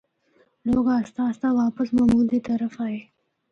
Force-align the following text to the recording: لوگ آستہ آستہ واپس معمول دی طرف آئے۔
لوگ 0.69 0.85
آستہ 0.97 1.21
آستہ 1.29 1.49
واپس 1.61 1.87
معمول 1.95 2.25
دی 2.31 2.39
طرف 2.47 2.73
آئے۔ 2.85 2.97